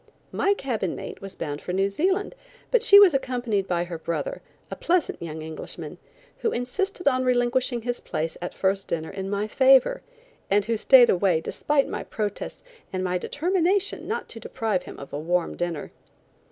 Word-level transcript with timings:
My 0.31 0.55
cabin 0.55 0.95
mate 0.95 1.21
was 1.21 1.35
bound 1.35 1.61
for 1.61 1.73
New 1.73 1.87
Zealand, 1.87 2.33
but 2.71 2.81
she 2.81 2.99
was 2.99 3.13
accompanied 3.13 3.67
by 3.67 3.83
her 3.83 3.99
brother, 3.99 4.41
a 4.71 4.75
pleasant 4.75 5.21
young 5.21 5.43
Englishman, 5.43 5.99
who 6.39 6.51
insisted 6.51 7.07
on 7.07 7.23
relinquishing 7.23 7.83
his 7.83 7.99
place 7.99 8.35
at 8.41 8.55
first 8.55 8.87
dinner 8.87 9.11
in 9.11 9.29
my 9.29 9.45
favor, 9.45 10.01
and 10.49 10.65
who 10.65 10.75
stayed 10.75 11.11
away 11.11 11.39
despite 11.39 11.87
my 11.87 12.03
protests 12.03 12.63
and 12.91 13.03
my 13.03 13.19
determination 13.19 14.07
not 14.07 14.27
to 14.29 14.39
deprive 14.39 14.81
him 14.85 14.97
of 14.97 15.13
a 15.13 15.19
warm 15.19 15.55
dinner. 15.55 15.91